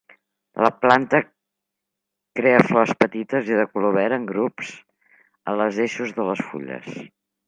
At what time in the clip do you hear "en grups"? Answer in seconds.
4.17-4.71